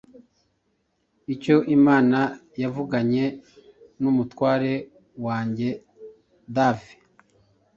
[1.33, 2.19] icyo Imana
[2.61, 3.25] yavuganye
[4.01, 4.73] n’umutware
[5.25, 5.69] wanjye
[6.55, 6.89] Dave